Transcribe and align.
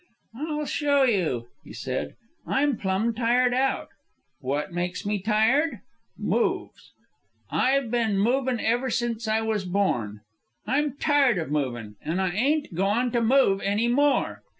"I'll 0.35 0.65
show 0.65 1.03
you," 1.03 1.49
he 1.63 1.73
said. 1.73 2.15
"I'm 2.47 2.75
plum' 2.75 3.13
tired 3.13 3.53
out. 3.53 3.89
What 4.39 4.71
makes 4.73 5.05
me 5.05 5.19
tired? 5.21 5.81
Moves. 6.17 6.91
I've 7.51 7.91
ben 7.91 8.17
movin' 8.17 8.59
ever 8.59 8.89
since 8.89 9.27
I 9.27 9.41
was 9.41 9.63
born. 9.63 10.21
I'm 10.65 10.97
tired 10.97 11.37
of 11.37 11.51
movin', 11.51 11.97
an' 12.01 12.19
I 12.19 12.33
ain't 12.35 12.73
goin' 12.73 13.11
to 13.11 13.21
move 13.21 13.61
any 13.61 13.87
more. 13.87 14.41